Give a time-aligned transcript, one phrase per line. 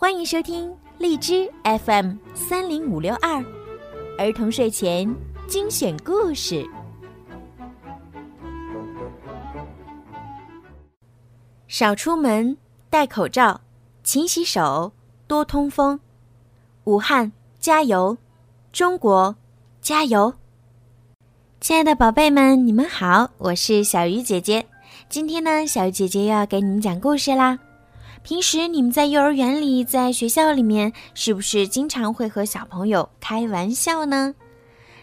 [0.00, 3.44] 欢迎收听荔枝 FM 三零五六二
[4.16, 5.12] 儿童睡前
[5.48, 6.64] 精选故事。
[11.66, 12.56] 少出门，
[12.88, 13.60] 戴口罩，
[14.04, 14.92] 勤洗手，
[15.26, 15.98] 多通风。
[16.84, 18.16] 武汉加油，
[18.70, 19.34] 中国
[19.80, 20.32] 加油！
[21.60, 24.64] 亲爱的宝贝们，你们好，我是小鱼姐姐。
[25.08, 27.58] 今天呢，小鱼姐姐又要给你们讲故事啦。
[28.28, 34.34] 平时你们在幼儿园里，在学校里面，是不是经常会和小朋友开玩笑呢？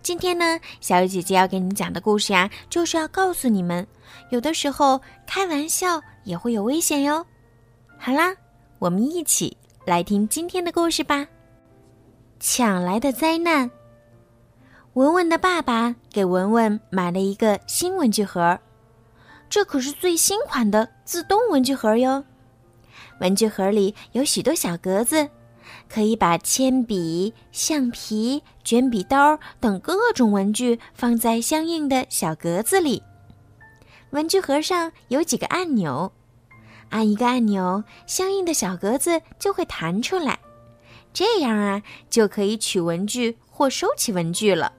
[0.00, 3.84] 今天呢，小雨姐姐要给你们讲的故事呀，就是要告诉你们，
[4.30, 7.26] 有的时候开玩笑也会有危险哟。
[7.98, 8.32] 好啦，
[8.78, 11.26] 我们一起来听今天的故事吧。
[12.38, 13.68] 抢来的灾难。
[14.92, 18.56] 文文的爸爸给文文买了一个新文具盒，
[19.50, 22.22] 这可是最新款的自动文具盒哟。
[23.20, 25.28] 文具盒里有许多小格子，
[25.88, 33.02] 可以把铅笔、橡皮、卷笔刀等各种文具放在相应的小格子里。
[34.10, 36.12] 文具盒上有几个按钮，
[36.90, 40.38] 按一个按钮，相应的小格子就会弹出来，
[41.12, 44.72] 这样啊，就可以取文具或收起文具了。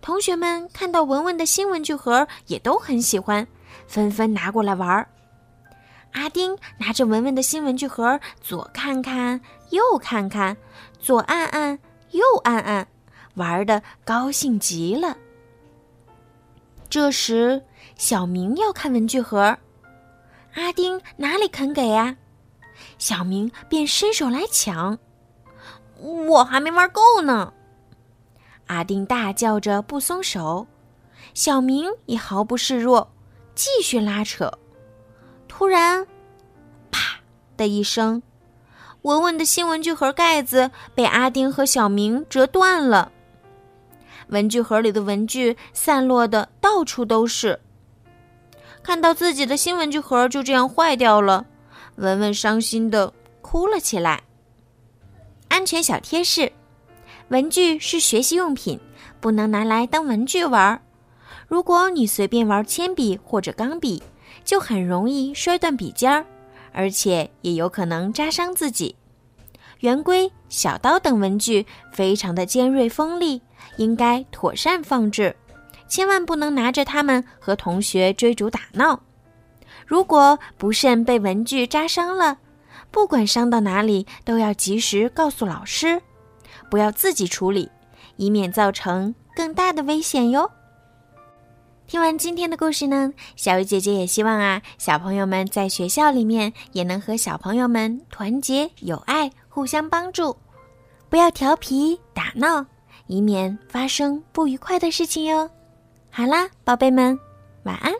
[0.00, 3.46] 同学们看到文文的新文具盒，也都很喜欢，
[3.86, 5.08] 纷纷拿过来玩儿。
[6.12, 10.56] 阿丁拿着文文的新文具盒，左看看，右看看，
[10.98, 11.78] 左按按，
[12.10, 12.88] 右按按，
[13.34, 15.16] 玩的高兴极了。
[16.88, 17.62] 这时，
[17.96, 19.58] 小明要看文具盒，
[20.54, 22.16] 阿丁哪里肯给啊？
[22.98, 24.98] 小明便伸手来抢，
[25.98, 27.52] 我还没玩够呢。
[28.66, 30.66] 阿丁大叫着不松手，
[31.34, 33.12] 小明也毫不示弱，
[33.54, 34.58] 继续拉扯。
[35.60, 36.06] 突然，
[36.90, 37.20] 啪
[37.54, 38.22] 的一声，
[39.02, 43.12] 文文的新文具盒盖子被阿丁和小明折断了。
[44.28, 47.60] 文具盒里的文具散落的到处都是。
[48.82, 51.44] 看到自己的新文具盒就这样坏掉了，
[51.96, 53.12] 文文伤心的
[53.42, 54.22] 哭了起来。
[55.48, 56.50] 安全小贴士：
[57.28, 58.80] 文具是学习用品，
[59.20, 60.80] 不能拿来当文具玩。
[61.46, 64.02] 如果你随便玩铅笔或者钢笔，
[64.44, 66.24] 就很容易摔断笔尖儿，
[66.72, 68.96] 而且也有可能扎伤自己。
[69.80, 73.40] 圆规、小刀等文具非常的尖锐锋利，
[73.76, 75.34] 应该妥善放置，
[75.88, 79.00] 千万不能拿着它们和同学追逐打闹。
[79.86, 82.38] 如果不慎被文具扎伤了，
[82.90, 86.02] 不管伤到哪里，都要及时告诉老师，
[86.70, 87.70] 不要自己处理，
[88.16, 90.50] 以免造成更大的危险哟。
[91.90, 100.36] 听完今天的故事呢，小鱼姐姐也希望啊，小朋友们在学校里面也能和小朋友们团结友爱，互相帮助，
[101.08, 102.64] 不要调皮打闹，
[103.08, 105.50] 以免发生不愉快的事情哟。
[106.12, 107.18] 好啦，宝贝们，
[107.64, 107.92] 晚安。